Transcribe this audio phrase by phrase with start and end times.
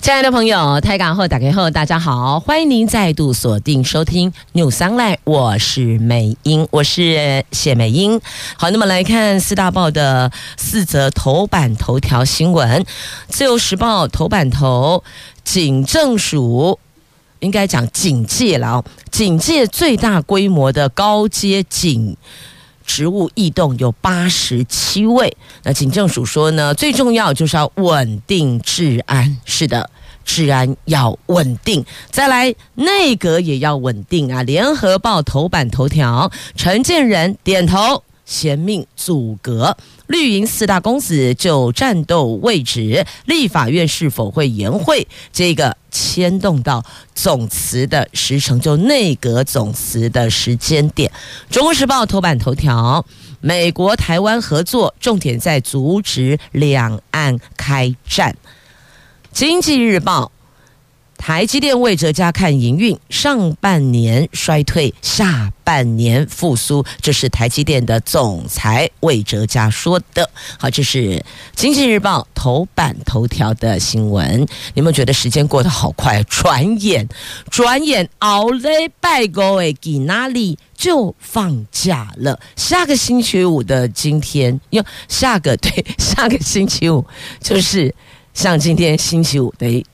[0.00, 8.18] 亲爱的朋友，台港后打开后，大家好，欢迎您再度锁定收听 News Online，我是美英，我是谢美英。
[8.56, 12.80] 好，那么来看四大报的四则头版头条新闻，
[13.28, 15.04] 《自由时报》头版头，
[15.44, 16.78] 警政署
[17.40, 22.16] 应该讲警戒了，警戒最大规模的高阶警。
[22.86, 29.38] 职务异动有八十七位，那警政署说呢，最重要就是要稳定治安。
[29.44, 29.88] 是的，
[30.30, 34.44] 治安要稳定，再来内阁也要稳定啊。
[34.44, 38.04] 联合报头版头条，陈建仁点头。
[38.24, 39.76] 贤命阻隔，
[40.06, 45.08] 绿营四大公子就战斗位置，立法院是否会延会？
[45.32, 51.10] 这个牵动到总辞的时程，就内阁总辞的时间点。
[51.50, 53.04] 中国时报头版头条：
[53.40, 58.36] 美国台湾合作重点在阻止两岸开战。
[59.32, 60.32] 经济日报。
[61.22, 70.30] 台积电魏哲家看营运，上半年衰退，下半年复苏，这是台积电的总裁魏哲家说的。
[70.58, 71.18] 好，这是
[71.54, 74.46] 《经济日报》头版头条的新闻。
[74.72, 76.22] 你们觉得时间过得好快？
[76.22, 77.06] 转眼，
[77.50, 82.40] 转眼，奥雷拜高诶，给哪里就放假了？
[82.56, 87.06] 下个星期五的今天，哟，下个对，下个星期五
[87.42, 87.94] 就是
[88.34, 89.84] 像今天星期五的。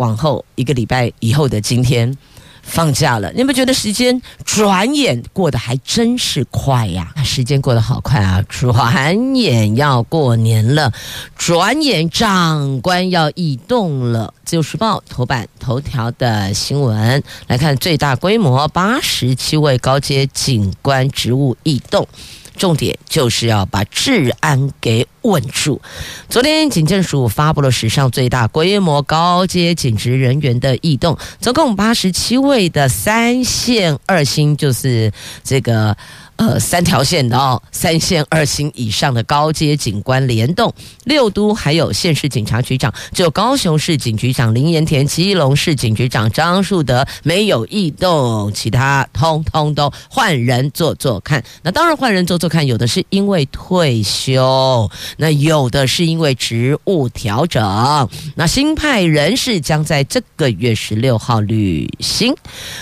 [0.00, 2.16] 往后一个礼拜以后的今天
[2.62, 7.12] 放假了，你们觉得时间转眼过得还真是快呀？
[7.22, 8.42] 时间过得好快啊！
[8.48, 10.90] 转眼要过年了，
[11.36, 14.32] 转眼长官要异动了。
[14.42, 22.08] 自由时报头版头条的新闻来看，最大规模八十七位高阶警官职务异动。
[22.56, 25.80] 重点就是要把治安给稳住。
[26.28, 35.12] 昨天，警政署发布了史上最大规模高阶警职人员的异动，总共八十七位的三线二星，就是
[35.42, 35.96] 这个。
[36.40, 40.72] 呃，三条线的哦，三线二星以上的高阶警官联动，
[41.04, 51.44] 六都还有县市警察局长，只有高雄市警局长林延田、基隆市警局长张树德没有异动，其他通通都换人做做看。
[51.62, 58.08] 那当然换人做做看，有的是因为退休，那有的是因为职务调整。
[58.34, 62.34] 那新派人士将在这个月十六号履新。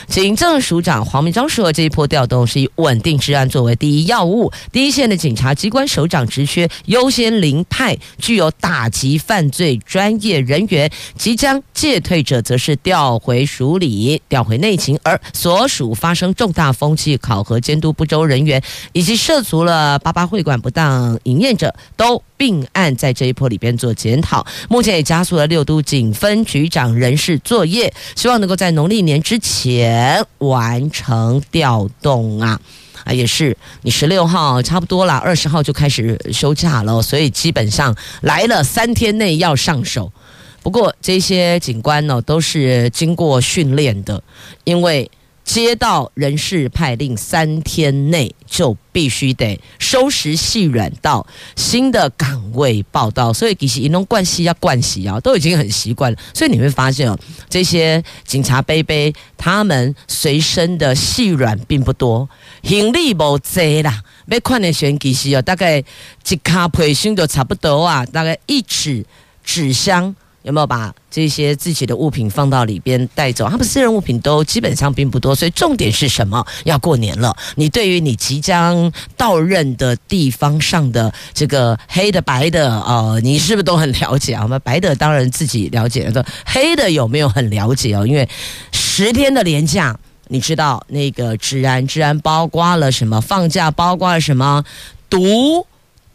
[0.07, 3.48] 警政署长黄明章说，这一波调动是以稳定治安。
[3.49, 24.47] 作为第一要务，第一线的警察机关首长职缺优先遴派具有打击犯罪专业人员，即将届退者则是调回署理、调回内勤，而所属发生重大风气考核监督不周人员，以及涉足了八八会馆不当营业者，都并案在这一波里边做检讨。
[24.69, 32.61] 目前也加速了六都警分局长人事作业，希望能够在农历年之前完成调动啊。
[33.09, 40.13] 啊，也是，你十六号差不多了，二十号就开始休假了，所以基本上来了三天内要上手。
[40.63, 44.23] 不过这些警官呢，都是经过训练的，
[44.65, 45.11] 因为。
[45.49, 51.27] 接到人事派令，三天内就必须得收拾细软到
[51.57, 56.19] 新的岗位报到，所以其实一弄惯习要惯习啊，都已经很习惯了。
[56.35, 62.29] 所以你会发现哦，这些警察杯杯他们随身的细软并不多，
[62.63, 69.03] 行李无多啦，要看的选其实哦，大概一卡皮箱就差不多啊，大概一尺
[69.43, 70.15] 纸箱。
[70.43, 73.49] 有没有把这些自己的物品放到里边带走？
[73.49, 76.47] 他们私人物品都基本上并不多，所以重点是什么？
[76.65, 84.43] 要过年了，你对于你即将到任的地方上的这个黑的白的呃，你是不是都很了解啊？
[84.45, 88.07] 我们白的当然自己了解了，黑的有没有很了解哦？
[88.07, 88.29] 因为
[88.73, 89.99] 十天的连假，
[90.29, 93.21] 你知道那个治安，治安包括了什么？
[93.21, 94.65] 放假包括了什么？
[95.11, 95.67] 毒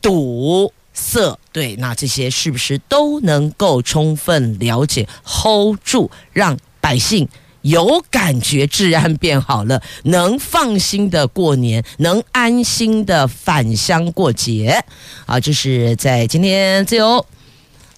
[0.01, 0.71] 赌。
[0.93, 7.27] 色对，那这些是不是都能够充分了解，hold 住，让百姓
[7.61, 14.83] 有感觉，治安变好了，能放心的过年，能安心的返乡过节
[15.25, 15.39] 啊？
[15.39, 17.25] 这是在今天自由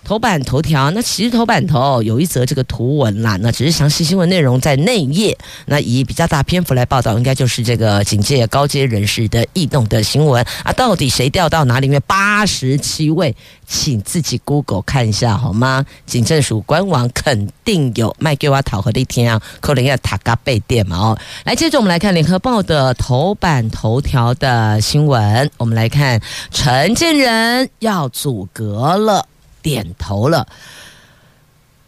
[0.05, 5.35] 头版头条，那其实头版头有一则这个图文啦，那只是详细新闻内容在内页。
[5.65, 10.71] 那以比较大篇幅来报道，应该就是这个警界高阶人士的异动的新闻啊。
[10.73, 11.99] 到底谁调到哪里面？
[12.05, 13.35] 八十七位，
[13.65, 15.83] 请自己 Google 看一下好吗？
[16.05, 21.17] 警政署官网肯定有卖给我讨和的一天啊，可能要塔嘎背店嘛哦。
[21.45, 29.25] 来，接着我们来看联合报的头版头条的新闻，我们来看陈建仁要阻隔了。
[29.65, 30.47] 点头了。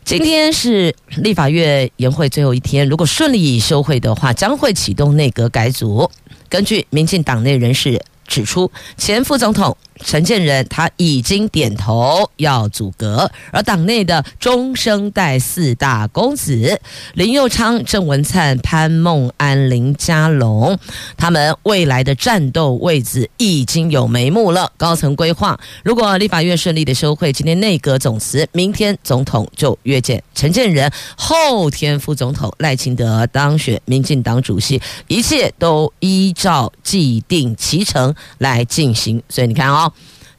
[0.03, 6.09] 今天是立法院延会最后一天，如果顺利休会的话，将会启动内阁改组。
[6.49, 9.77] 根据民进党内人士指出，前副总统。
[10.03, 16.79] 陈建仁他已经点头要组阁，而党内的中生代四大公子
[17.13, 20.77] 林佑昌、郑文灿、潘孟安、林佳龙，
[21.17, 24.71] 他们未来的战斗位置已经有眉目了。
[24.77, 39.21] 高层规划，如果立法院顺利的休会，今天内阁总辞，明天总统就约见陈建仁，后天副总统赖清德当选民进党主席，一切都依照既定期程来进行。
[39.29, 39.86] 所以你看啊、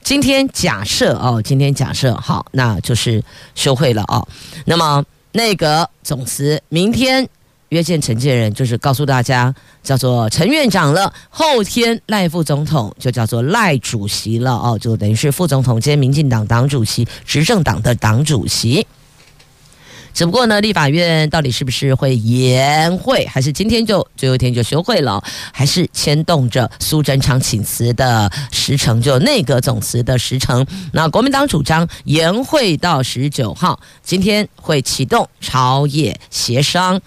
[0.03, 3.23] 今天假设哦，今天假设好，那就是
[3.55, 4.27] 休会了哦。
[4.65, 7.29] 那么内阁总辞，明天
[7.69, 11.13] 约见陈建仁，就是告诉大家叫做陈院长了。
[11.29, 18.87] 后天赖副总统就叫做赖主席了哦，就等于是副总统兼民进党党主席，执政党的党主席。
[20.19, 25.23] 只不过呢，立法院到底是不是会延会，还是今天就最后一天就休会了，
[25.53, 30.67] 还是牵动着苏贞昌请辞的时程，就内阁总辞的时程？
[30.93, 37.01] 那国民党主张延会到十九号，今天会启动朝野协商。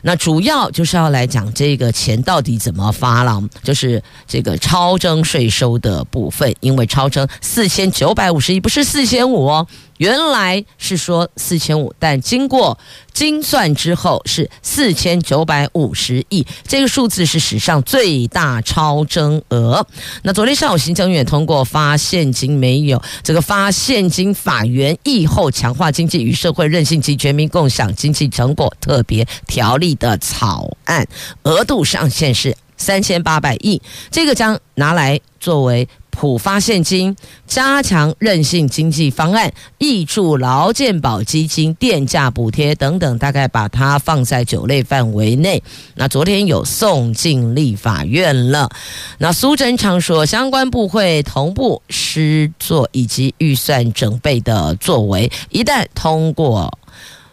[0.00, 9.66] 那主要就是要来讲这个钱到底怎么发了，就是这个超征税收的部分，因为超征四千九百五十亿，不是四千五哦。
[9.98, 12.78] 原来是说四千五，但经过
[13.12, 19.84] 精算之后是四千九百五十亿，这个数字是史上最大超征额。
[20.22, 31.04] 那昨天上午行政院通过发现金没有这个发现金法源疫后强化经济与社会韧性及全民共享经济成果特别条例的草案，
[31.42, 35.88] 额度上限是三千八百亿，这个将拿来作为。
[36.14, 37.14] 普发现金、
[37.46, 45.62] 加强韧性经济方案、挹注劳健保基金、电价补贴等等，大概把它放在九类范围内。
[45.96, 48.70] 那昨天有送进立法院了。
[49.18, 56.78] 那苏贞昌说，相关部会同步施作以及预算准备的作为，一旦通过，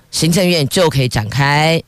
[0.10, 1.82] 行政院就可以展开，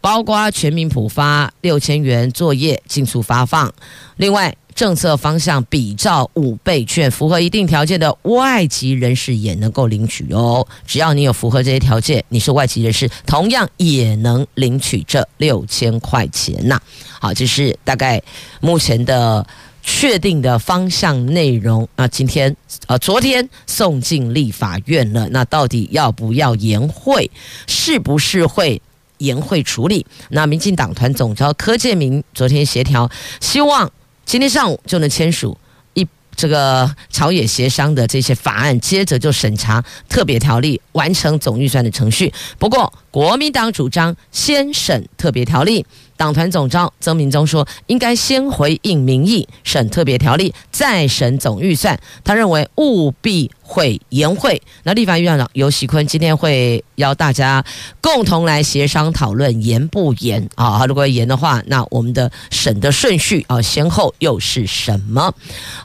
[0.00, 3.72] 包括全民普发六千元作业尽速发放。
[4.16, 4.54] 另外。
[4.80, 10.66] 政策方向比照五倍券，符合一定条件的外籍人士也能够领取哦。
[10.86, 16.80] 只要你有符合这些条件，你是外籍人士，同样也能领取这六千块钱呐。
[17.20, 18.22] 好，这是大概
[18.62, 19.46] 目前的
[19.82, 21.86] 确定的方向内容。
[21.96, 22.56] 那今天
[22.86, 27.30] 呃，昨天送进立法院了，那到底要不要延会？
[27.66, 28.80] 是不是会
[29.18, 30.06] 延会处理？
[30.30, 33.10] 那民进党团总召柯建明昨天协调，
[33.40, 33.92] 希望。
[34.30, 35.58] 今天上午就能签署
[35.94, 36.06] 一
[36.36, 42.32] 这个朝野协商的这些法案，接着就审查特别条例，完成总预算的程序。
[42.56, 45.84] 不过，国民党主张先审特别条例。
[46.16, 51.98] 党团总召曾明宗说，应该先回应民意，审特别条例，再审总预算。
[52.22, 54.60] 他认为务必会研会。
[54.82, 57.64] 那立法院院长游锡堃今天会邀大家
[58.00, 60.84] 共同来协商讨论延不延啊？
[60.86, 65.32] 如果延的话，那我们的审的顺序啊，先后又是什么？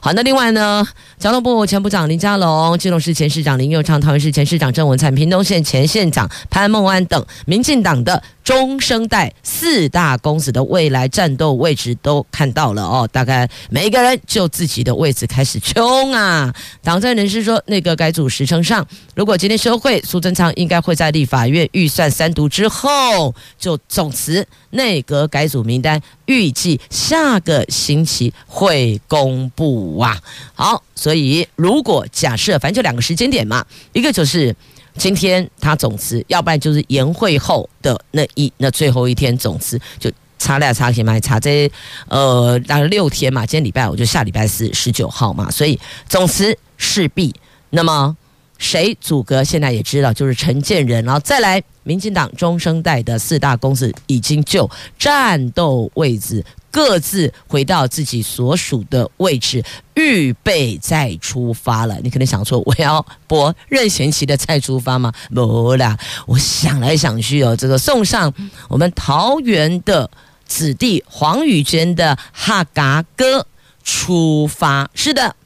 [0.02, 0.84] 好，那另外呢，
[1.16, 16.52] 交通部前部长林佳龙、基隆市前市长林佑昌、桃园市前市长郑文灿、屏东县前县长潘孟安等民进党的中生代四大公子的未来战斗位置都看到了哦，大概每一个人就自己的位置开始冲啊！
[16.82, 30.18] 党政人士说，内阁改组时程上，如果今天休会，苏贞昌应该会在立法院预算三读之后就总辞，内阁改组名单预计下个星期会公布啊。
[30.54, 34.56] 好，所以如果假设，反正就两个时间点嘛，一个就是。
[34.98, 41.70] 今天他总辞，要不然就是延会后的那一那最后一天总辞，就差俩差钱嘛，差这
[42.08, 43.44] 呃大概六天嘛。
[43.44, 45.78] 今天礼拜五就下礼拜四十九号嘛，所以
[46.08, 47.34] 总辞势必。
[47.76, 48.16] 那么
[48.58, 54.68] 谁组阁现在也知道，就是陈建仁，然后再来民进党中生代的四大公子已经就
[54.98, 61.98] 战斗位置各自回到自己所属的位置，预备再出发了。
[62.02, 65.12] 你可能想说，我要播任贤齐的《再出发》吗？
[65.34, 68.32] 不啦，我想来想去哦，这个送上
[68.70, 70.10] 我们桃园的
[70.46, 73.40] 子弟黄宇娟的《哈嘎歌》
[73.84, 74.88] 出发。
[74.94, 75.36] 是的，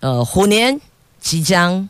[0.00, 0.80] 呃，虎年
[1.20, 1.88] 即将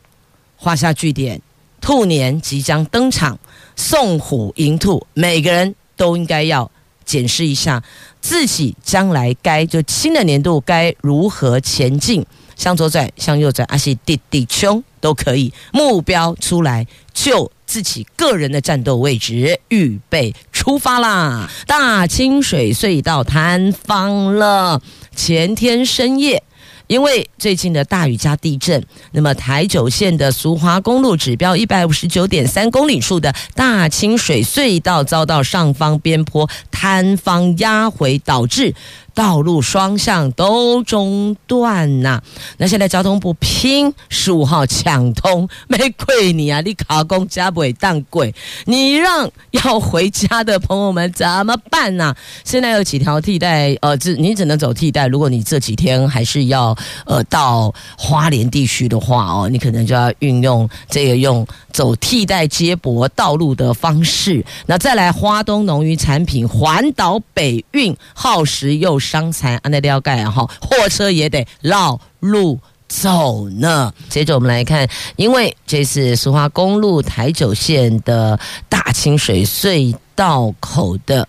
[0.57, 1.41] 画下句点，
[1.81, 3.39] 兔年即将登场。
[3.77, 6.69] 送虎迎兔，每个人都应该要
[7.05, 7.81] 检视一下
[8.21, 15.53] 自己将来该就新的年度该如何前进，向左转，向右转，还是滴滴冲都可以。
[15.73, 16.85] 目标出来，
[17.15, 21.49] 就自己个人的战斗位置，预备出发啦！
[21.69, 24.83] 大清水隧道坍方了，
[25.15, 26.43] 前天深夜。
[26.89, 38.75] 因为最近的大雨加地震，那么台九线的苏花公路指标一百五十九点三公里处的大清水隧道遭到上方边坡坍方压回，导致。
[39.19, 42.23] 道路双向都中断呐、
[42.59, 46.61] 那现在交通部拼十五号抢通，没亏你啊！
[46.61, 48.33] 你卡公加不会当贵，
[48.67, 55.09] 你让要回家的朋友们怎么办呢、现在有几条替代，呃，只你只能走替代。
[55.09, 64.45] 如果你这几天还是要呃到花莲地区的话哦，你可能就要运用这个用走替代接驳道路的方式。
[64.67, 69.01] 那再来，花东农渔产品环岛北运耗时又。
[69.09, 73.91] 伤残安的了解哈，货车也得绕路走呢。
[74.11, 74.87] 接着我们来看，
[75.17, 78.39] 因为这次苏花公路台九线的
[78.69, 81.27] 大清水隧道口的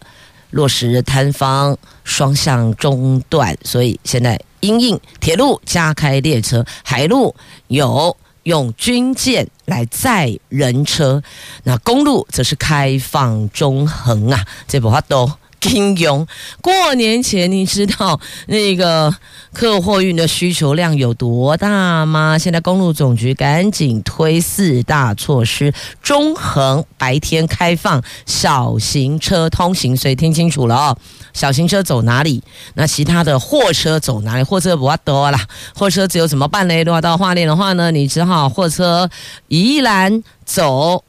[0.52, 7.34] 落石坍方双向中断，所以现在因应铁路加开列车，海路
[7.68, 11.22] 有用军舰来载人车，
[11.64, 15.32] 那公路则是开放中横啊，这不法都。
[15.60, 16.26] 金融，
[16.62, 19.14] 过年前你知道那个
[19.54, 22.38] 客货运的需求量有多大吗？
[22.38, 30.98] 现在公路总局赶紧推四大措施，中横白天开放小型车通行，所以听清楚了哦，
[31.34, 32.42] 小型车走哪里？
[32.76, 34.44] 那其他的货车走哪里？
[34.44, 35.40] 货车不要多啦，
[35.76, 36.84] 货车只有怎么办呢？
[36.84, 39.10] 如果到花莲的话呢，你只好货车
[39.48, 41.04] 宜兰走。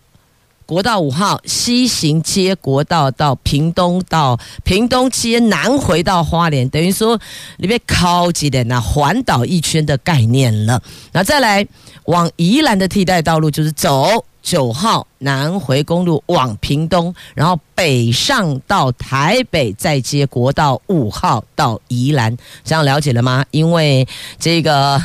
[0.70, 7.18] 国道五号西行接国道到屏东，到屏东接南回到花莲，等于说
[7.56, 10.80] 里面靠近的那环岛一圈的概念了。
[11.10, 11.66] 那再来
[12.04, 22.36] 往宜兰的替代道路就是走九号南回公路往屏东，然后北上到台北，再接国道五号到宜兰。
[22.62, 23.44] 这样了解了吗？
[23.50, 24.06] 因为
[24.38, 25.02] 这个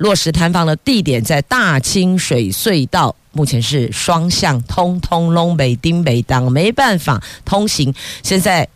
[0.00, 3.14] 落实摊方的地点在大清水隧道。
[3.32, 7.94] 目前是双向通通拢北丁北当没办法通行。
[8.24, 8.68] 现在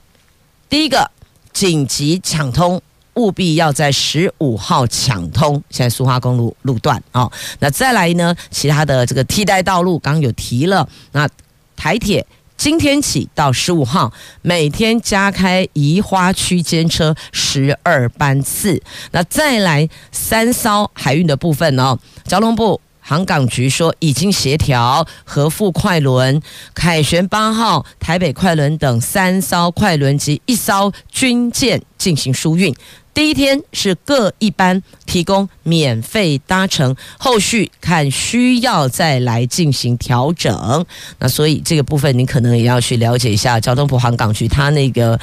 [0.68, 1.10] 第一个
[1.52, 2.80] 紧急抢通，
[3.14, 5.60] 务必要在十五号抢通。
[5.70, 7.28] 现在苏花公路路段啊、
[7.58, 8.36] 那再来呢？
[8.50, 10.88] 其他的这个替代道路，刚刚有提了。
[11.10, 11.28] 那
[11.74, 12.24] 台铁
[12.56, 18.80] 今天起到十五号，每天加开宜花区间车十二班次。
[19.10, 22.80] 那再来三艘海运的部分哦，交通部。
[23.06, 26.40] 航港局说，已经协调合富快轮、
[26.72, 32.74] 凯旋八号、台北快轮等三艘快轮及一艘军舰进行疏运。
[33.14, 40.84] 第一天是各一班提供免费搭乘，后续看需要再来进行调整。
[41.20, 45.18] 那所以这个部分你可能也要去了解一下交通部航港局它那个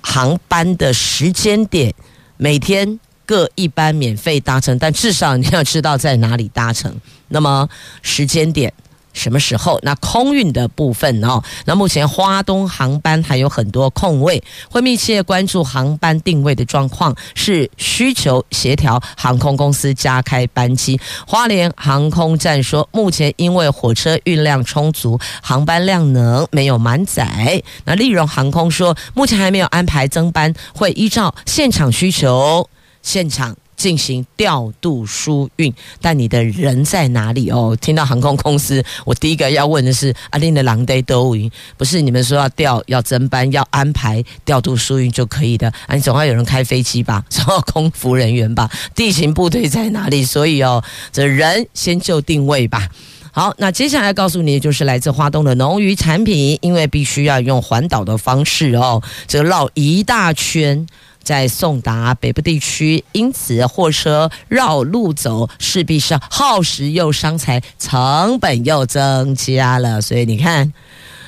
[0.00, 1.94] 航班的时间点，
[2.36, 2.98] 每天。
[3.28, 6.90] 各一班免费搭乘，但至少你要知道在哪里搭乘。
[7.28, 7.68] 那么
[8.00, 8.72] 时间点
[9.12, 9.78] 什么时候？
[9.82, 21.00] 那空运的部分哦，那目前花东航班还有很多空位，会密切关注航班定位的状况，是需求协调航空公司加开班机。
[21.26, 27.62] 花莲航空站说，目前因为火车运量充足，航班量能没有满载。
[27.84, 32.68] 那立荣航空说，目前还没有安排增班，会依照现场需求。
[33.00, 37.74] 现场进行调度疏运，但你的人在哪里哦？
[37.80, 45.68] 听到航空公司，我第一个要问的是：阿玲的狼队都云，不是你们说要调、要增班、要安排调度疏运就可以的？
[45.86, 48.68] 啊，你总要有人开飞机吧， 总要空服人员吧？
[48.94, 50.24] 地勤部队在哪里？
[50.24, 50.82] 所以哦，
[51.12, 52.88] 这人先就定位吧。
[53.30, 60.84] 好，那接下来告诉你，就是来自花东的农渔产品，因为必须要用环岛的方式哦，这绕一大圈。
[61.28, 70.00] 在送达北部地区，因此货车绕路走，势必是耗时又伤财，成本又增加了。
[70.00, 70.72] 所以你看，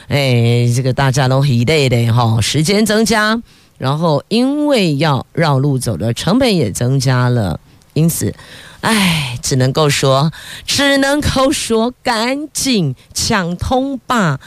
[0.09, 3.43] 哎，这个大家都一累的哈，时间增加，
[3.77, 7.61] 然后因为要绕路走的成本也增加了，
[7.93, 8.35] 因此，
[8.81, 10.33] 哎，只能够说，
[10.65, 14.41] 只能够说，赶紧抢通吧。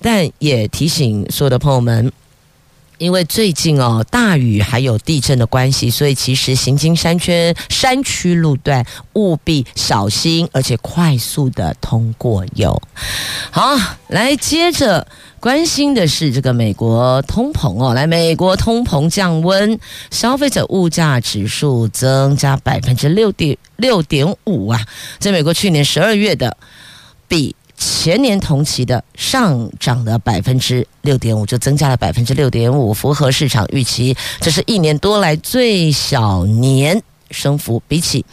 [0.00, 2.10] 但也提醒所有的朋友们。
[2.98, 12.80] 因为最近哦，大雨还有地震的关系，所以其实行经山区山区路段务必小心，而且快速的通过哟。
[13.50, 13.76] 好，
[14.08, 15.06] 来接着
[15.38, 19.78] 关心的是这个美国通膨哦，来，美国通膨降温，
[20.10, 24.80] 消费者物价指数增加百分之六点六点五啊，
[25.18, 26.56] 在美国去年十二月的
[27.28, 27.54] 比。
[27.78, 34.16] 前年同期的上涨了百分之六点五，就增加了百分之六点五，符合市场预期。
[34.40, 38.24] 这是一年多来最小年升幅，比起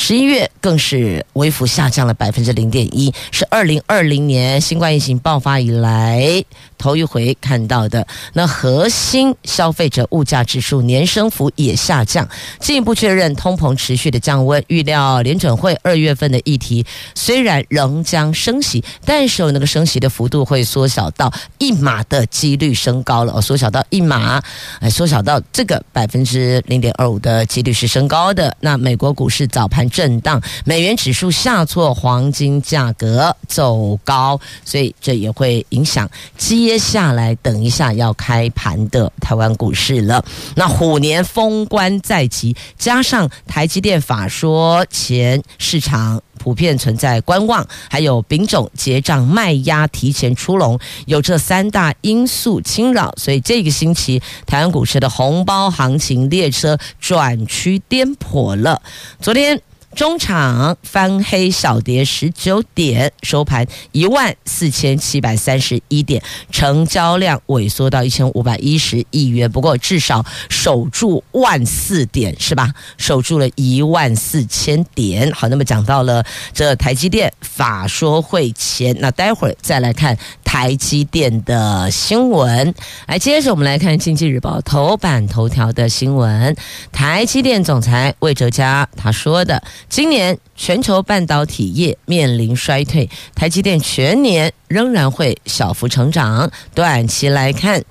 [0.00, 6.44] 十一月更是微幅下降了百分之零点一，是二零二零年新冠疫情爆发以来。
[6.78, 12.28] 头一回看到的，那核心消费者物价指数年升幅也下降，
[12.60, 14.62] 进一步确认通膨持续的降温。
[14.68, 16.86] 预料联准会二月份的议题
[17.16, 24.40] 虽然仍将升息，但是那个升息的幅度会缩小到一码的几率升高了哦，缩小到一码，
[24.78, 28.56] 哎，缩小到这个百分之零点二五的几率是升高的。
[28.60, 36.08] 那美国股市早盘震荡，美元指数下挫，黄金价格走高，所以这也会影响。
[36.36, 40.24] 接下来，等一下要开盘的台湾股市了。
[40.56, 58.80] 那虎年封关在即，加上台积电法说前，市场普遍存在观望，还有丙种结账卖压提前出笼，有这三大因素侵扰，所以这个星期台湾股市的红包行情列车转趋颠簸了。
[59.20, 59.60] 昨天。
[59.94, 69.50] 中场翻黑小跌十九点，收盘一万四千七百三十一点，成交量萎缩到一千五百一十亿元。
[69.50, 72.72] 不过至少守住万四点是吧？
[72.96, 75.32] 守住了一万四千点。
[75.32, 80.16] 好，那么讲到了这台积电法说会前，那待会儿再来看
[80.48, 82.74] 台积电的新闻。
[83.06, 86.56] 来，接着我们来看《经济日报》头版头条的新闻，
[86.90, 89.62] 台积电总裁魏哲嘉他说的。
[89.90, 96.50] 今年全球半导体业面临衰退，台积电全年仍然会小幅成长。
[96.74, 97.84] 短期来看，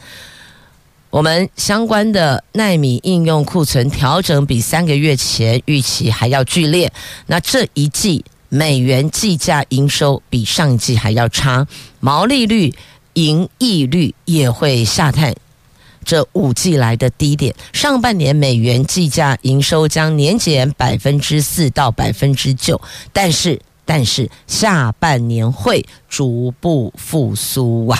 [1.11, 6.91] 我们相关的纳米应用库存调整比三个月前预期还要剧烈。
[7.27, 11.67] 那这一季美元计价营收比上季还要差，
[11.99, 12.73] 毛利率、
[13.13, 15.35] 盈利率也会下探。
[16.05, 22.79] 这五季来的低点，上半年美元计价营收将年减百分之四到百分之九，
[23.11, 25.85] 但是但是下半年会。
[26.07, 27.99] 逐步复苏啊！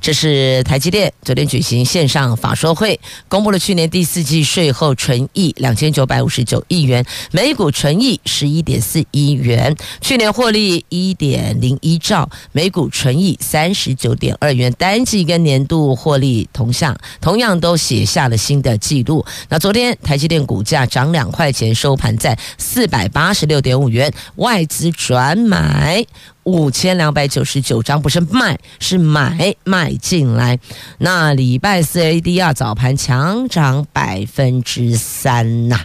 [0.00, 9.74] 这是台积电昨天举行线上法说会，公布了去年第四季税后纯益两千九百五十九亿元，每股纯益十一点四一元。
[10.00, 19.24] 去年获利一点零一兆，每股纯益三十九点二元，单季跟年度获利同向，同样都写下了新的纪录。
[19.48, 26.06] 那昨天台积电股价涨两块钱，收盘在四百八十六点五元，外资转买。
[26.46, 30.58] 五千两百九十九张，不是卖，是买卖进来。
[30.98, 35.80] 那礼拜四 ADR 早盘强涨百分之三呐。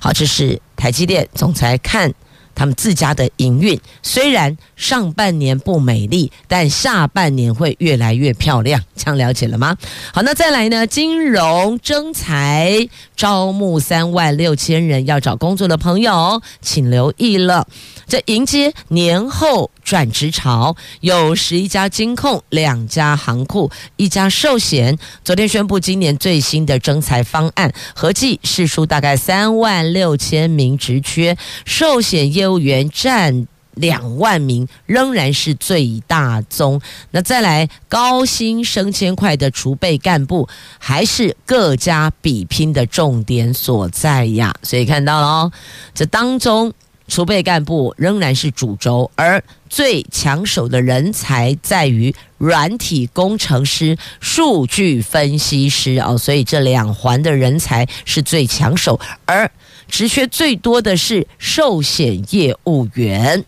[0.00, 2.12] 好，这是台积电总裁看
[2.58, 8.82] 他们自家的营运，虽然上半年不美丽，但下半年会越来越漂亮。
[8.96, 9.76] 这样了解了吗？
[10.12, 10.84] 好，那再来呢？
[10.84, 17.68] 金融征才招募三万六千人，要找工作的朋友，请留意了。
[18.08, 36.80] 这迎接年后转职潮，有十一家金控、两家行库、一家寿险，昨天宣布今年最新的征才方案，合计释出大概三万六千名职缺，寿险业务员占两万名，仍然是最大宗。
[37.10, 44.54] 那再来高薪升迁快的储备干部，还是各家比拼的重点所在呀。
[44.62, 45.52] 所以看到了哦，
[45.94, 46.72] 这当中。
[47.10, 59.50] 储备干部仍然是主轴，而最抢手的人才在于软体工程师、数据分析师哦，所以这两环的人才是最抢手，而
[59.88, 63.44] 职缺最多的是寿险业务员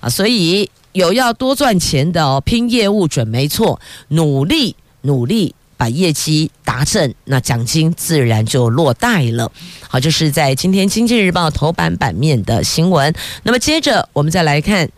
[0.00, 5.54] 啊，所以有要多赚钱的哦，拼业务准没错，努力努力。
[5.74, 9.50] 把业绩达成，那奖金自然就落袋了。
[9.88, 13.12] 好，这是在今天《经济日报》头版版面的新闻。
[13.42, 14.88] 那么接着我们再来看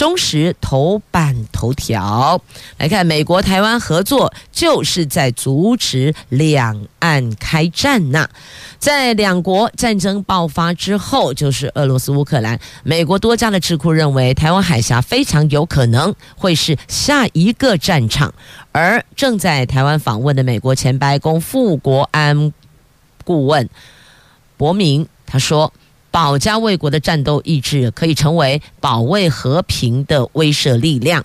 [0.00, 2.40] 中时头版头条
[2.78, 8.26] 来看，美国台湾合作就是在阻止两岸开战呐。
[8.78, 18.32] 在两国战争爆发之后，就是俄罗斯乌克兰，美国多家的智库认为，台湾海峡非常有可能会是下一个战场。
[18.72, 22.54] 而正在台湾访问的美国前白宫副国安
[23.22, 23.68] 顾问
[24.56, 25.70] 博明他说。
[26.10, 31.24] 保家卫国的战斗意志可以成为保卫和平的威慑力量，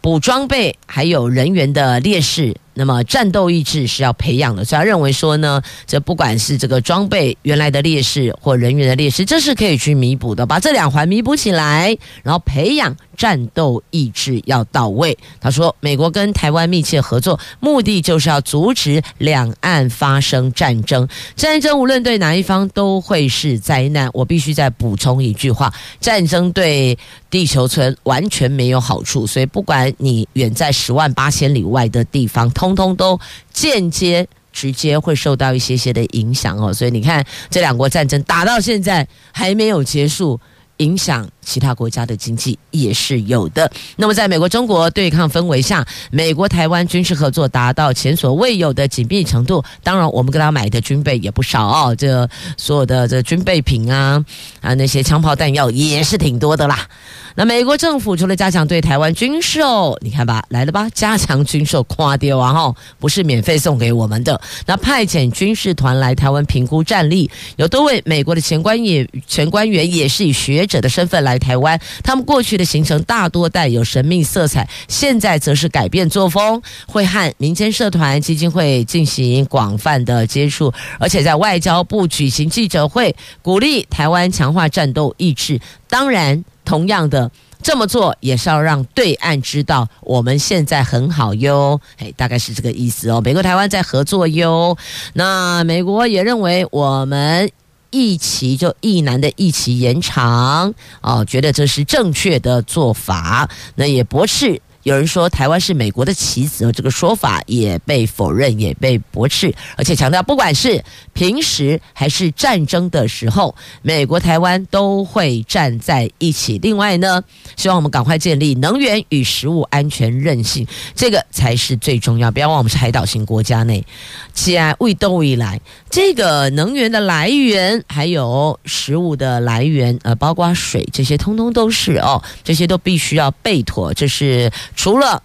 [0.00, 2.56] 补装备还有人员的劣势。
[2.72, 15.18] 那么战斗意志是要培养的，所以他认为说呢，这不管是这个装备原来的劣势或人员的劣势，这是可以去弥补的，把这两环弥补起来，然后培养战斗意志要到位。
[15.38, 21.06] 他说，美国跟台湾密切合作，目的就是要阻止两岸发生战争，
[21.36, 24.08] 战争无论对哪一方都会是灾难。
[24.14, 32.70] 我必须再补充一句话：战争对地球村完全没有好处，所以不管你远在十万八千里外的地方，通。
[32.70, 33.20] 通都
[33.52, 40.40] 间接、直接会受到一些些的影响哦，所以你看，这两国战争打到现在还没有结束，
[40.78, 43.68] 影响其他国家的经济也是有的。
[43.96, 49.64] 那么，在美国中国对抗氛围下，美国台湾军事合作达到前所未有的紧密程度。
[49.82, 54.24] 当然，我们给他买的军备也不少哦，这所有的这军备品啊
[54.60, 56.86] 啊，那些枪炮弹药也是挺多的啦。
[57.34, 64.40] 那美国政府除了加强对台湾军售，你看吧，来了吧，加强军售，夸丢啊哈，不是免费送给我们的。
[64.66, 85.60] 那派遣军事团来台湾评估战力，有多位美国的前官也前官员也是以学者的身份来台湾，他们过去的行程大多带有神秘色彩，现在则是改变作风，会和民间社团基金会进行广泛的接触，而且在外交部举行记者会，鼓励台湾强化战斗意志。
[85.88, 86.44] 当然。
[86.62, 87.28] 同样的，
[87.62, 93.20] 这么做也是要让对岸知道我们现在很好哟，哎，大概是这个意思哦。
[93.20, 94.76] 美国台湾在合作哟，
[95.14, 97.50] 那美国也认为我们
[97.90, 104.60] 一期就一男的一期延长哦，觉得这是正确的做法，那也不是。
[104.90, 116.58] 有人说台湾是美国的棋子，这个说法也被否认，也被驳斥，而且强调，不管是平时还是战争的时候，美国台湾都会站在一起。
[116.58, 117.22] 另外呢，
[117.56, 122.28] 希望我们赶快建立能源与食物安全韧性，这个才是最重要。
[122.28, 123.86] 不要忘，我们是海岛型国家内，
[124.32, 134.50] 既然未都未来，这个能源的来源还有食物的来源，呃，包括水这些，通通都是哦，这些都必须要备妥，这是。
[134.80, 135.22] 除了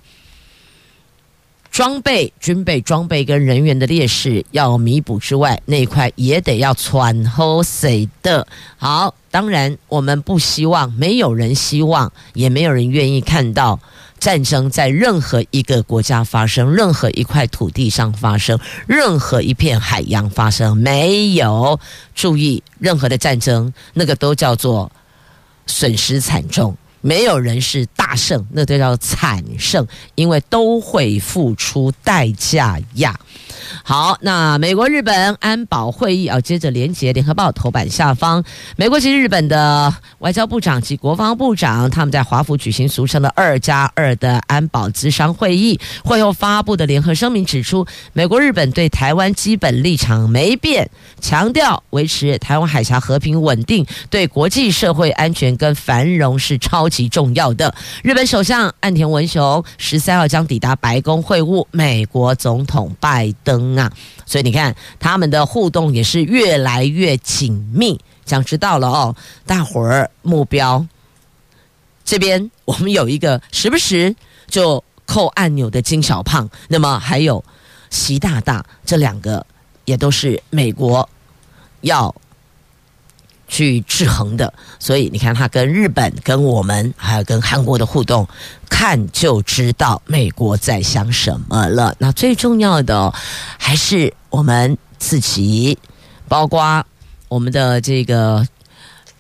[1.71, 8.45] 装备、军备、装备跟人员的劣势要弥补之外，那一块也得要喘好谁的。
[8.75, 13.79] 好，当然我们不希望，没有人希望，也没有人愿意看到
[14.19, 20.75] 战争在任何一个国家发生，任何一块土地上发生，任何一片海洋发生。
[20.75, 21.79] 没有
[22.13, 24.91] 注意任何的战争，那个都叫做
[25.65, 26.75] 损失惨重。
[27.05, 33.15] 没有人是大胜，那都叫惨胜，因为都会付出代价呀。
[33.83, 38.43] 好，那美国日本安保会议啊，接着连接联合报头版下方，
[38.75, 50.89] 美国及日本的外交部长及国防部长他们在华府举行俗称的“二加二”的安保咨商会议，会后发布的联合声明指出，美国日本对台湾基本立场没变，
[51.21, 57.73] 强调维持台湾海峡和平稳定，对国际社会安全跟繁荣是超级重要的。
[58.03, 63.54] 日本首相岸田文雄十三号将抵达白宫会晤美国总统拜登。
[63.77, 63.91] 啊，
[64.25, 67.99] 所以你看他们的互动也是越来越紧密。
[68.25, 69.15] 想知道了哦，
[69.45, 70.85] 大伙儿目标
[72.03, 74.15] 这边我们有一个时不时
[74.47, 77.43] 就扣按钮的金小胖，那么还有
[77.89, 79.45] 习大大，这两个
[79.85, 81.07] 也都是美国
[81.81, 82.13] 要。
[83.47, 88.27] 去制衡的，所以你看他跟日本、跟我们还有跟韩国的互动，
[88.69, 91.95] 看就知道美国在想什么了。
[91.99, 93.13] 那最重要的
[93.57, 95.77] 还是我们自己，
[96.27, 96.83] 包括
[97.27, 98.45] 我们的这个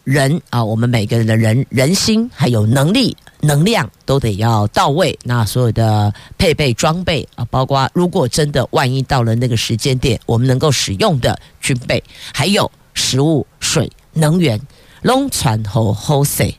[0.03, 5.17] 人啊，我们每个人的人人心还有能力、能量都得要到位。
[5.23, 13.91] 那所有的配备装备啊，包括如果真的万一到了那个时间点，我们能够使用的军备，还有食物、水。
[14.15, 14.59] 能源
[15.01, 16.55] 龙船和 Jose，，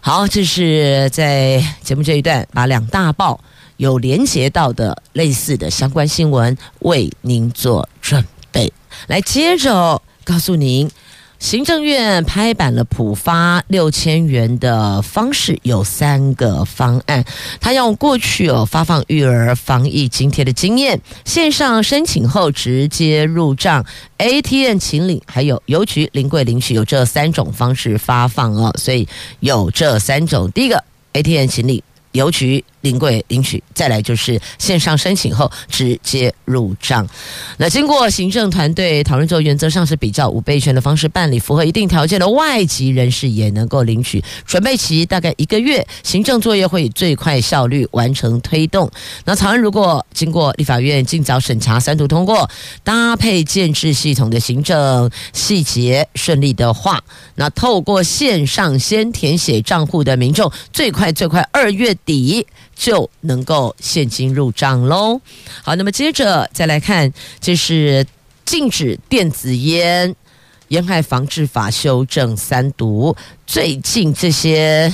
[0.00, 3.40] 好，这是在节目这一段把两大报
[3.78, 8.72] 有连接到的类似的相关新闻为您做准备，
[9.06, 10.90] 来接着告诉您，
[11.38, 17.24] 行政院拍板了普发六千元的方式，有三个方案。
[17.60, 23.84] 他用过去哦发放育儿防疫津贴的经验，线上申请后直接入账
[24.18, 28.74] ，ATM 请领，还有邮局临柜领取，有这三种方式发放哦。
[28.78, 29.06] 所以
[29.40, 32.64] 有这三种，第一个 ATM 请领，邮局。
[32.84, 37.08] 临柜领取，再来就是线上申请后直接入账。
[37.56, 44.22] 那经过行政团队讨论之后，原则上是比较五倍券的方式办理，符合一定条件的外籍人士也能够领取。
[44.46, 48.90] 准备期大概一个月，行政作业会以最快效率完成推动。
[49.24, 52.48] 那草案如果经过立法院尽早审查、三读通过，
[52.82, 57.02] 搭配建制系统的行政细节顺利的话，
[57.36, 62.46] 那透过线上先填写账户的民众，最快最快二月底。
[62.74, 65.20] 就能够现金入账喽。
[65.62, 68.06] 好，那么接着再来看，这是
[68.44, 70.14] 禁止电子烟、
[70.68, 74.92] 烟害防治法修正三读，最近这些。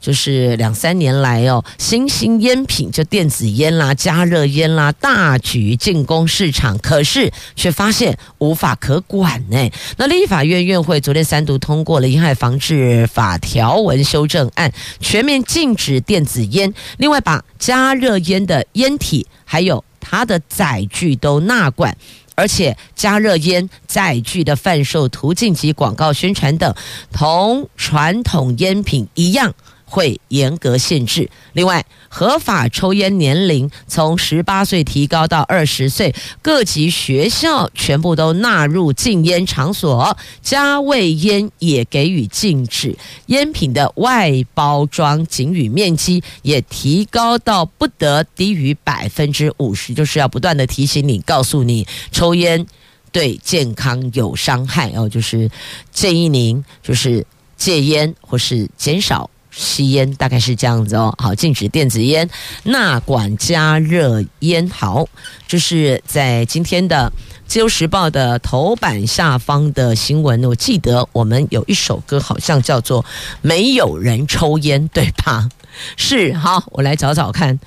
[0.00, 9.70] 就是两三年来哦，新型烟品就电子烟啦、加热烟啦，大举进攻市场，可是却发现无法可管呢。
[9.98, 21.94] 那立法院院会昨天三读通过了烟害防治法条文修正案，全面禁止电子烟，另外把加热烟的烟体还有它的载具都纳管，
[22.34, 26.74] 而且加热烟载具的贩售途径及广告宣传等，
[27.12, 29.54] 同传统烟品一样。
[29.90, 31.28] 会严格限制。
[31.52, 42.96] 另外，合法抽烟年龄从十八岁提高到二十岁，各级学校全部都纳入禁烟场所，加味烟也给予禁止。
[43.26, 52.64] 烟品的外包装仅予面积也提高到不得低于百分之五十，就是要不断的提醒你，告诉你抽烟
[53.10, 55.50] 对健康有伤害哦，就是
[55.90, 57.26] 建议您就是
[57.56, 59.28] 戒烟或是减少。
[59.50, 62.28] 吸烟大概是这样子哦，好，禁止电子烟，
[62.64, 64.68] 纳管加热烟。
[64.68, 65.08] 好，
[65.48, 67.12] 这是在今天的
[67.46, 70.44] 《自由时报》的头版下方的新闻。
[70.44, 73.02] 我记得我们有一首歌，好像叫做
[73.42, 75.48] 《没有人抽烟》，对吧？
[75.96, 77.58] 是，好，我来找找看，《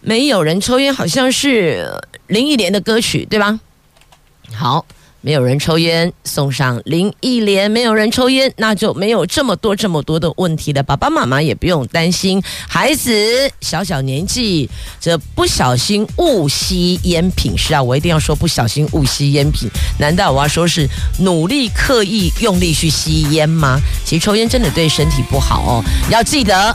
[0.00, 3.58] 没有人抽烟》好像是林忆莲的歌曲，对吧？
[4.52, 4.84] 好。
[5.22, 7.70] 没有人抽烟，送上林忆莲。
[7.70, 10.82] 没有人抽烟，那就没有这么多这么多的问题了。
[10.82, 13.12] 爸爸妈妈也不用担心，孩子
[13.60, 19.68] 小小年纪这不小心误吸烟品是啊，我一定要说不小心误吸烟品。
[19.98, 23.78] 难道我要说是努力刻意用力去吸烟吗？
[24.06, 26.74] 其实抽烟真的对身体不好哦，要记得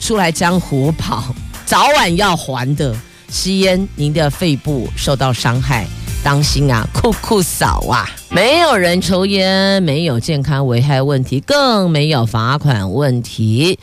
[0.00, 1.34] 出来江湖跑，
[1.66, 2.96] 早晚要还的。
[3.28, 5.86] 吸烟，您的肺部受到伤害。
[6.24, 8.08] 当心啊，酷酷嫂啊！
[8.30, 13.78] 没有人抽烟，没有健康危害问题，更没有罚款问题。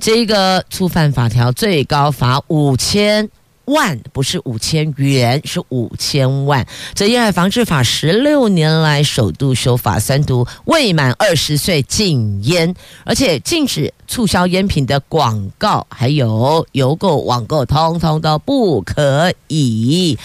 [0.00, 3.30] 这个触犯法条，最高罚五千
[3.66, 6.66] 万，不是五千元，是五千万。
[6.94, 20.18] 这烟害防治法十六年来首度修法三读，未满二十岁禁烟，而且禁止促销烟品的广告，还有邮购、网购，通通都不可以。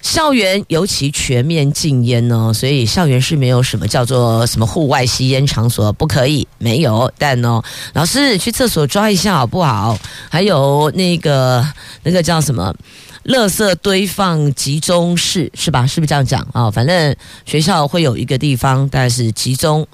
[0.00, 7.12] 校园尤其全面禁烟哦，所以校园是没有什么叫做什么户外吸烟场所不可以，没有。
[7.18, 7.62] 但哦，
[7.94, 9.98] 老师去厕所抓一下好不好？
[10.30, 11.66] 还有那个
[12.04, 12.74] 那个叫什么，
[13.24, 15.86] 垃圾堆放集中室是吧？
[15.86, 16.64] 是不是这样讲啊？
[16.64, 19.86] 哦，反正学校会有一个地方，大概是集中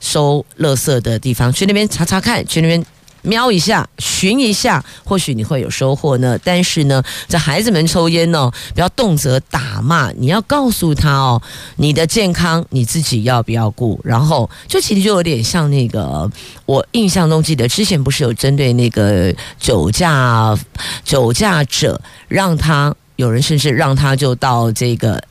[0.00, 2.84] 收垃圾的地方，去那边查查看，去那边。
[3.22, 6.38] 瞄一下，寻一下，或许你会有收获呢。
[6.42, 11.40] 但是呢，这孩子们抽烟哦，不要动辄打骂，你要告诉他哦，
[11.76, 14.00] 你的健康你自己要不要顾？
[14.02, 16.30] 然后，就其实就有点像那个，
[16.66, 20.58] 我印象中记得之前不是有针对那个酒驾
[21.04, 25.22] 酒驾者，让他有人甚至让他就到这个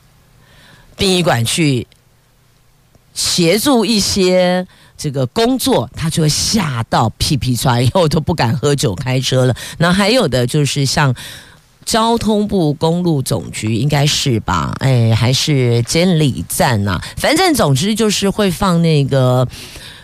[0.96, 1.86] 殡仪馆去
[3.14, 4.66] 协助一些。
[5.02, 9.56] 这个工作，他就会吓到屁屁出来，以后都不敢喝酒开车了。
[9.80, 11.16] 那还有的就是像
[11.84, 14.76] 交通部公路总局，应该是吧？
[14.80, 17.02] 哎，还是监理站呐？
[17.18, 19.48] 反正总之就是会放那个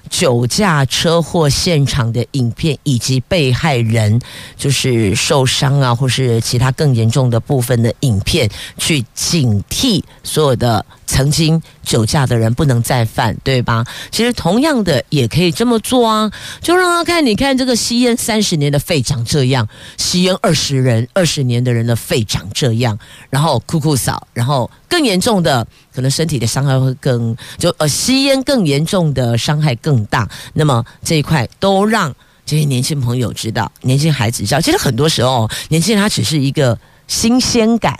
[0.09, 4.19] 酒驾车祸现场的影片，以及被害人
[4.55, 10.85] 就是受伤啊，或是其他更严重的部分的影片，去警惕所有的。
[11.09, 13.85] 曾经酒驾的人不能再犯，对吧？
[14.11, 16.29] 其实同样的也可以这么做啊，
[16.61, 19.65] 就让他看，你看这个吸烟三十年的肺长这样，
[19.95, 25.65] 吸烟二十人二十年的人的肺长这样，然后酷酷扫，然后更严重的，
[25.95, 30.27] 可能身体的伤害会更就呃吸烟更严重的伤害更大。
[30.53, 32.13] 那么这一块都让
[32.45, 37.97] 这些年轻朋友知道，年轻孩子知道，其实很多时候年轻人他只是一个新鲜感。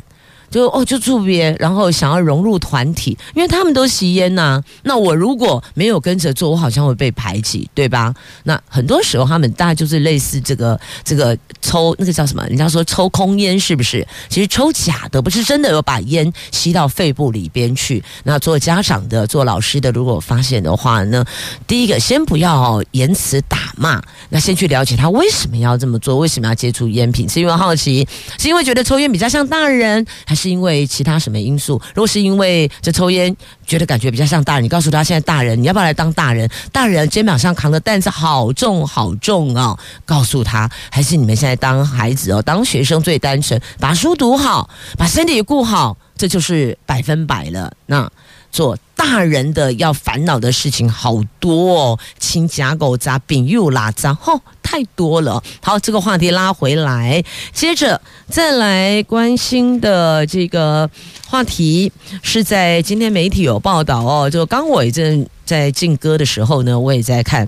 [0.49, 8.13] 就哦，就住别，然后想要融入团体，因为他们都吸烟呐、那我如果没有跟着做，我好像会被排挤，对吧？
[8.43, 12.45] 那很多时候他们大概就是类似这个这个抽那个叫什么？
[12.47, 14.05] 人家说抽空烟是不是？
[14.29, 18.03] 其实抽假的，不是真的有把烟吸到肺部里边去。
[18.23, 21.25] 那做家长的、做老师的，如果发现的话呢，
[21.67, 27.27] 第一个先不要言辞打骂，那先去了解他为什么要这么做，为什么要接触烟品？
[27.27, 28.07] 是因为好奇，
[28.38, 31.82] 是因为觉得抽烟比较像大人，还是因为其他什么因素？
[31.95, 36.50] 如果是因为这抽烟觉得感觉比较像大人，你告诉他现在大人，你要不要来当大人？
[36.71, 47.73] 大人肩膀上扛的担子好重好重哦，告诉他，还是你们现在当孩子哦，当学生最单纯，把书读好，把身体顾好，这就是百分百了。
[47.88, 48.10] 那。
[48.50, 55.41] 做大人的要烦恼的事情好多哦，亲家狗杂饼又拉杂，吼，太多了。
[55.62, 60.89] 好，这个话题拉回来，接着再来关心的这个
[61.25, 61.89] 话题
[62.21, 64.30] 是在今天媒体有报道哦。
[64.30, 67.47] 就刚我正在进歌的时候呢，我也在看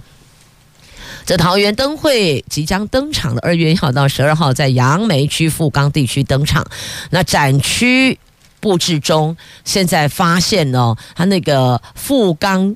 [1.25, 6.65] 这桃园灯会即将登场的二月一号到十二号，在杨梅区富冈地区登场，
[7.10, 8.17] 那展区。
[8.62, 12.75] 布置中，现在发现哦，他那个富冈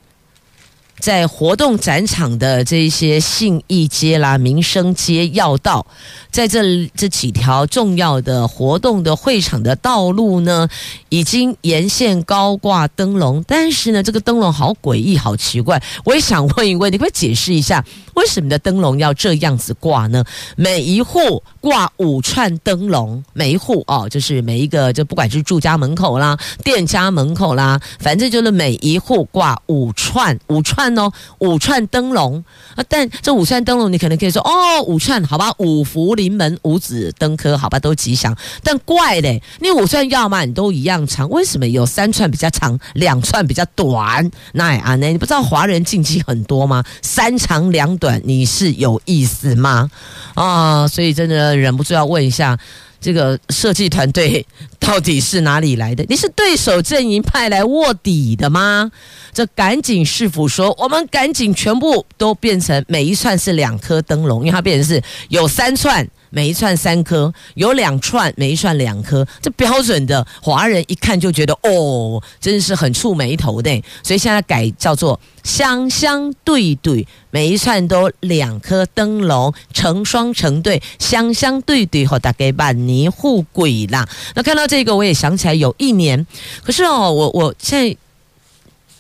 [1.04, 5.86] 在活动展场的这些信义街啦、民生街要道，
[6.32, 10.70] 在这这几条重要的活动的会场的道路呢，
[11.10, 15.84] 已经沿线高挂灯笼，但是呢，这个灯笼好诡异、好奇怪。
[16.06, 20.24] 我也想问一问，你可以解释一下，为什么的灯笼要这样子挂呢？
[20.56, 32.44] 每一户挂五串灯笼，每一户哦，就是每一个，就不管是住家门口啦、店家门口啦，反正就是每一户挂五串，五串哦，五串灯笼
[32.76, 32.84] 啊。
[32.88, 38.36] 但这五串灯笼，你可能可以说哦，五串好吧，五福临门，五子登科，好吧，都吉祥。
[38.64, 44.30] 但怪嘞，你五串要嘛，你都一样长，为什么有三串比较长，两串比较短？
[44.54, 46.84] 那啊，那你不知道华人禁忌很多吗？
[47.02, 49.90] 三长两短，你是有意思吗？
[50.34, 52.58] 啊，所以真的忍不住要问一下，
[53.04, 54.46] 这个设计团队
[54.80, 56.06] 到底是哪里来的？
[56.08, 58.90] 你是对手阵营派来卧底的吗？
[59.34, 66.08] 这赶紧师傅说，我们赶紧全部都变成每一串是两颗灯笼，因为它变成是有三串。
[66.34, 73.70] 每一串三颗，有两串，每一串两颗，这标准的华人一看就觉得哦，真的是很触霉头的。
[74.02, 84.10] 所以现在改叫做相相对对，每一串都两颗灯笼，成双成对，相相对对，和大家万年富贵啦。
[84.34, 86.26] 那看到这个，我也想起来有一年，
[86.64, 87.96] 可是哦，我我现在。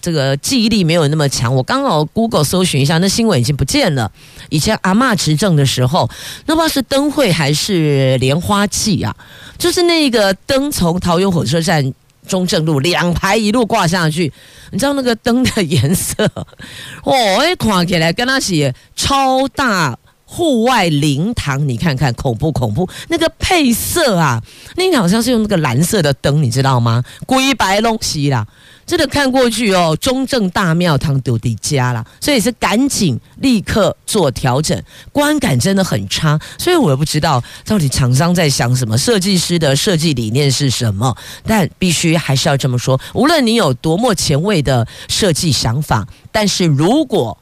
[0.04, 4.12] 这个记忆力没有那么强，我刚好 Google 搜寻一下，那新闻已经不见了。
[4.50, 6.10] 以前阿嬷执政的时候，
[6.46, 9.16] 那不知道是灯会还是莲花祭啊？
[9.58, 11.94] 就是那个灯从桃园火车站
[12.28, 14.30] 中正路两排一路挂下去，
[14.72, 16.30] 你知道那个灯的颜色
[17.06, 17.16] 哦，
[17.50, 19.98] 一看起来跟他写超大
[20.36, 24.42] 户外灵堂，你看看恐怖恐怖，那个配色啊，
[24.78, 27.04] 那个好像是用那个蓝色的灯，你知道吗？
[27.28, 28.48] 灰白东西啦。
[28.86, 34.78] 真的看过去哦，中正大庙堂丢的家了，所以是赶紧立刻做调整，
[35.12, 41.16] 观感真的很差，所以我也不知道到底厂商在想什么，设计师的设计理念是什么，
[41.46, 47.38] 但必须还是要这么说，无论你有多么前卫的设计想法，但是如果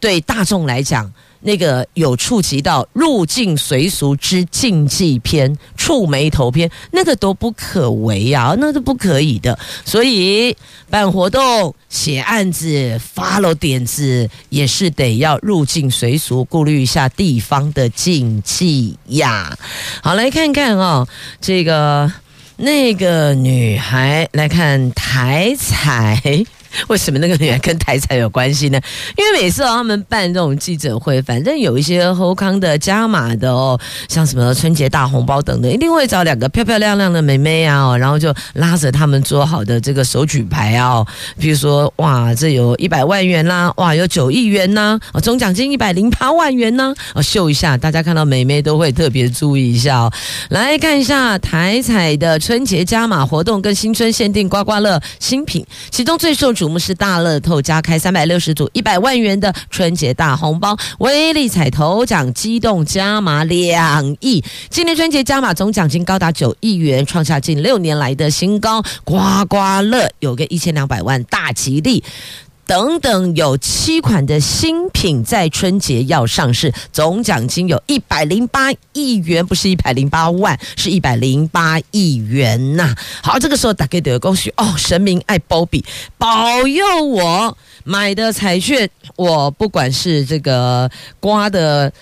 [0.00, 9.58] 对大众来讲，那个有触及到入境随俗之禁忌篇、触眉头篇，那个都不可为啊，那都不可以的。
[9.84, 10.56] 所以
[10.88, 19.56] 办活动、写案子、发了点子，也是得要入境随俗，顾虑一下地方的禁忌呀。
[20.02, 21.06] 好，来看看哦，
[21.40, 22.10] 这个
[22.56, 26.44] 那个女孩来看台彩。
[26.88, 28.80] 为什么那个女人跟台彩有关系呢？
[29.16, 41.04] 因为每次他们办这种记者会，反正有一些后康的加码的哦，像什么春节大红包等等，一定会找两个漂漂亮亮的妹妹啊，然后就拉着他们做好的这个手举牌啊，
[41.38, 50.12] 比如说哇，这有一百万元啦，哇，有九亿元呐，啊，总奖金一百零八万元呐，啊，秀一下，大家看到妹妹都会特别注意一下哦。
[50.50, 56.52] 来看一下台彩的春节加码活动跟新春限定刮刮乐新品，其中最受。
[56.62, 68.80] 瞩目是大乐透加开三百六十组一百万元的春节大红包，威力彩头奖激动加码两亿，今年春节加码总奖金高达九亿元，创下近六年来的新高。
[69.02, 72.04] 刮刮乐有个一千两百万大吉利。
[72.66, 85.84] 等等，有七款的新品在春节要上市，总奖金有一百零八亿元，不是一百零八万，是一百零八亿元呐、好，这个时候大家得恭喜哦，神明爱保庇，
[86.16, 90.90] 保佑我买的彩券，我不管是这个
[91.20, 91.92] 刮的。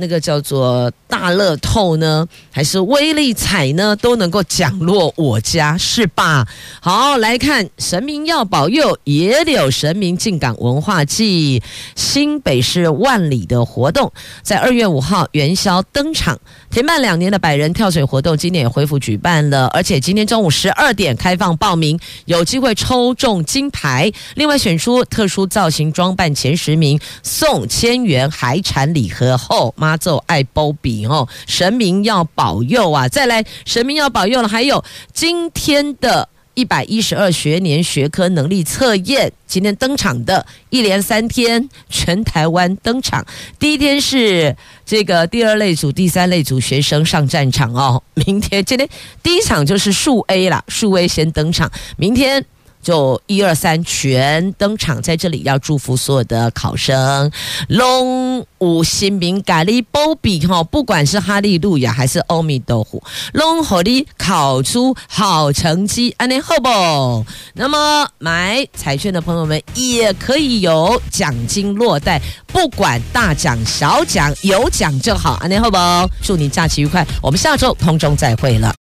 [0.00, 6.46] 那个叫做大乐透呢，还是威力彩呢，都能够奖落我家，是吧？
[6.80, 11.60] 好，来看神明要保佑，也有神明进港文化季，
[11.96, 16.38] 新北市万里的活动，在二月五号元宵登场。
[16.70, 24.12] 停办两年的百人跳水活动，今年也恢复举办了，而且今天中午十二点开放报名，有机会抽中金牌。
[24.36, 33.08] 另外选出特殊造型装扮前十名，送千元海产礼盒后，妈祖爱保庇哦，神明要保佑啊！
[33.08, 36.28] 再来，神明要保佑了，还有今天的。
[36.54, 43.24] 一百一十二学年学科能力测验今天登场的，一连三天全台湾登场。
[43.60, 48.02] 第一天是这个第二类组、第三类组学生上战场哦。
[48.14, 48.88] 明天今天
[49.22, 51.70] 第一场就是数 A 啦，数 A 先登场。
[51.96, 52.44] 明天。
[52.82, 57.30] 就一二三全登场，在这里要祝福所有的考生，
[57.68, 63.02] 龙五新民咖哩保庇哈，不管是哈利路亚还是欧米豆腐，
[63.32, 67.26] 龙和你考出好成绩，安尼好不？
[67.54, 75.76] 那么买彩券的朋友们也可以有奖金落袋，不管大奖小奖，有奖就好，安尼好不？
[76.22, 78.74] 祝你假期愉快，我们下周空中再会了。